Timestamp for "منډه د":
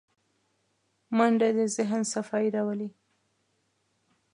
1.17-1.59